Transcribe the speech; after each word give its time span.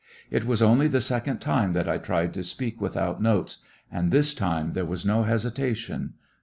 It 0.31 0.47
was 0.47 0.63
only 0.63 0.87
the 0.87 0.99
second 0.99 1.41
time 1.41 1.73
that 1.73 1.87
I 1.87 1.99
tried 1.99 2.33
to 2.33 2.43
speak 2.43 2.81
without 2.81 3.21
notes, 3.21 3.59
and 3.91 4.09
this 4.09 4.33
time 4.33 4.71
there 4.71 4.83
was 4.83 5.05
no 5.05 5.21
hesitation. 5.21 6.15